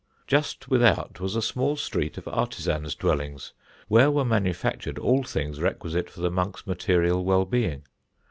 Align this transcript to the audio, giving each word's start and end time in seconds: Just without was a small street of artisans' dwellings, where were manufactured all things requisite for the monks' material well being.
Just 0.25 0.67
without 0.67 1.19
was 1.19 1.35
a 1.35 1.43
small 1.43 1.75
street 1.75 2.17
of 2.17 2.27
artisans' 2.27 2.95
dwellings, 2.95 3.53
where 3.87 4.09
were 4.09 4.25
manufactured 4.25 4.97
all 4.97 5.21
things 5.23 5.61
requisite 5.61 6.09
for 6.09 6.21
the 6.21 6.31
monks' 6.31 6.65
material 6.65 7.23
well 7.23 7.45
being. 7.45 7.83